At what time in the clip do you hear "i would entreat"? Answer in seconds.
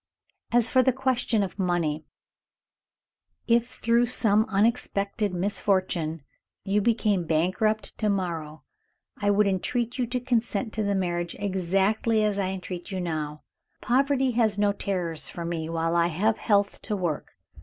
9.17-9.99